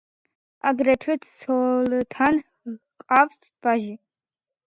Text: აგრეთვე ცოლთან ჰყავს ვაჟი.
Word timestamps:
აგრეთვე 0.69 1.15
ცოლთან 1.25 2.41
ჰყავს 2.73 3.39
ვაჟი. 3.63 3.95